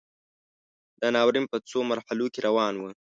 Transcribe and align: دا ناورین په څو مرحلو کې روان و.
دا 1.01 1.07
ناورین 1.15 1.45
په 1.51 1.57
څو 1.69 1.79
مرحلو 1.91 2.25
کې 2.33 2.39
روان 2.47 2.73
و. 2.77 2.83